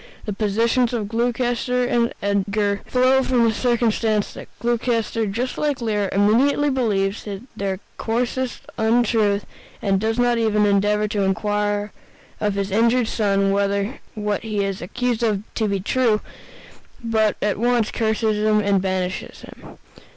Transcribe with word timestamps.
The 0.25 0.33
positions 0.33 0.93
of 0.93 1.07
Gloucester 1.07 1.85
and 1.85 2.11
Edgar 2.23 2.81
flow 2.87 3.21
from 3.21 3.43
the 3.43 3.53
circumstance 3.53 4.33
that 4.33 4.47
Gloucester, 4.59 5.27
just 5.27 5.59
like 5.59 5.79
Lear, 5.79 6.09
immediately 6.11 6.71
believes 6.71 7.23
the 7.23 7.79
coarsest 7.97 8.63
untruth 8.79 9.45
and 9.79 9.99
does 9.99 10.17
not 10.17 10.39
even 10.39 10.65
endeavor 10.65 11.07
to 11.09 11.21
inquire 11.21 11.91
of 12.39 12.55
his 12.55 12.71
injured 12.71 13.09
son 13.09 13.51
whether 13.51 13.99
what 14.15 14.41
he 14.41 14.63
is 14.63 14.81
accused 14.81 15.21
of 15.21 15.43
be 15.53 15.79
true, 15.79 16.21
but 17.03 17.35
at 17.39 17.59
once 17.59 17.91
curses 17.91 18.43
and 18.43 18.81
banishes 18.81 19.41
him. 19.41 19.77